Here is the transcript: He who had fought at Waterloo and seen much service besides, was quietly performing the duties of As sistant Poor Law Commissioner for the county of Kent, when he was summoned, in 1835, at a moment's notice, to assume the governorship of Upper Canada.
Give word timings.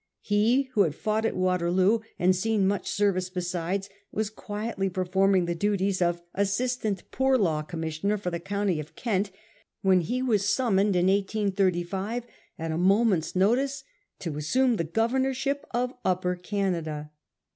He 0.23 0.63
who 0.73 0.81
had 0.81 0.95
fought 0.95 1.25
at 1.27 1.35
Waterloo 1.35 1.99
and 2.17 2.35
seen 2.35 2.65
much 2.67 2.89
service 2.89 3.29
besides, 3.29 3.87
was 4.11 4.31
quietly 4.31 4.89
performing 4.89 5.45
the 5.45 5.53
duties 5.53 6.01
of 6.01 6.23
As 6.33 6.51
sistant 6.57 7.03
Poor 7.11 7.37
Law 7.37 7.61
Commissioner 7.61 8.17
for 8.17 8.31
the 8.31 8.39
county 8.39 8.79
of 8.79 8.95
Kent, 8.95 9.29
when 9.83 10.01
he 10.01 10.23
was 10.23 10.49
summoned, 10.49 10.95
in 10.95 11.05
1835, 11.05 12.25
at 12.57 12.71
a 12.71 12.79
moment's 12.79 13.35
notice, 13.35 13.83
to 14.17 14.37
assume 14.37 14.77
the 14.77 14.83
governorship 14.85 15.67
of 15.71 15.93
Upper 16.03 16.35
Canada. 16.35 17.11